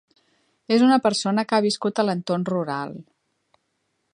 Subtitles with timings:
[0.77, 2.99] És una persona que ha viscut a l'entorn rural.